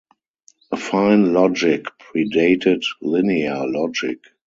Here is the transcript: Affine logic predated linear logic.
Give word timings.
Affine 0.73 1.31
logic 1.31 1.85
predated 2.11 2.81
linear 3.03 3.67
logic. 3.67 4.17